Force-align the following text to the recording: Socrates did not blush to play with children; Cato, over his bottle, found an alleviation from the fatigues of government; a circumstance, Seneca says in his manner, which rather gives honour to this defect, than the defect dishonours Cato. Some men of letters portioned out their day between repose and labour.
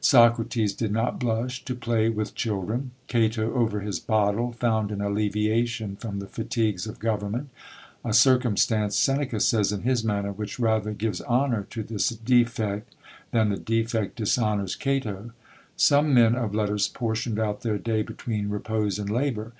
Socrates 0.00 0.72
did 0.74 0.90
not 0.90 1.20
blush 1.20 1.64
to 1.66 1.72
play 1.76 2.08
with 2.08 2.34
children; 2.34 2.90
Cato, 3.06 3.54
over 3.54 3.78
his 3.78 4.00
bottle, 4.00 4.50
found 4.50 4.90
an 4.90 5.00
alleviation 5.00 5.94
from 5.94 6.18
the 6.18 6.26
fatigues 6.26 6.88
of 6.88 6.98
government; 6.98 7.50
a 8.04 8.12
circumstance, 8.12 8.98
Seneca 8.98 9.38
says 9.38 9.70
in 9.70 9.82
his 9.82 10.02
manner, 10.02 10.32
which 10.32 10.58
rather 10.58 10.90
gives 10.92 11.22
honour 11.22 11.62
to 11.70 11.84
this 11.84 12.08
defect, 12.08 12.96
than 13.30 13.50
the 13.50 13.56
defect 13.56 14.16
dishonours 14.16 14.74
Cato. 14.74 15.30
Some 15.76 16.12
men 16.12 16.34
of 16.34 16.56
letters 16.56 16.88
portioned 16.88 17.38
out 17.38 17.60
their 17.60 17.78
day 17.78 18.02
between 18.02 18.48
repose 18.50 18.98
and 18.98 19.08
labour. 19.08 19.52